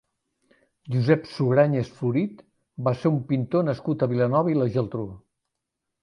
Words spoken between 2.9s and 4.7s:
ser un pintor nascut a Vilanova i la